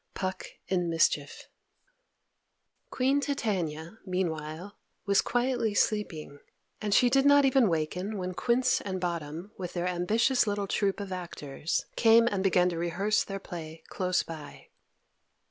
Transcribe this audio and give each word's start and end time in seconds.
Puck 0.15 0.47
in 0.67 0.89
Mischief 0.89 1.47
Queen 2.89 3.19
Titania, 3.19 3.99
meanwhile, 4.03 4.79
was 5.05 5.21
quietly 5.21 5.75
sleeping, 5.75 6.39
and 6.81 6.91
she 6.91 7.07
did 7.07 7.23
not 7.23 7.45
even 7.45 7.69
waken 7.69 8.17
when 8.17 8.33
Quince 8.33 8.81
and 8.81 8.99
Bottom, 8.99 9.51
with 9.59 9.73
their 9.73 9.87
ambitious 9.87 10.47
little 10.47 10.65
troupe 10.65 10.99
of 10.99 11.11
actors, 11.13 11.85
came 11.97 12.27
and 12.31 12.41
began 12.43 12.67
to 12.69 12.79
rehearse 12.79 13.23
their 13.23 13.37
play 13.39 13.83
close 13.91 14.23
by. 14.23 14.69